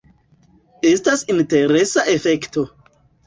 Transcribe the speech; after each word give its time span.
Estas 0.91 1.21
interesa 1.35 2.05
efekto. 2.17 2.65